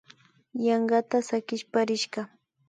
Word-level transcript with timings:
Yankata 0.65 1.17
sakishpa 1.27 1.79
rishka 1.87 2.21